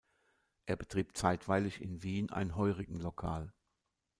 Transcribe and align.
Er 0.65 0.77
betrieb 0.77 1.15
zeitweilig 1.15 1.79
in 1.79 2.01
Wien 2.01 2.31
ein 2.31 2.55
Heurigen-Lokal. 2.55 3.53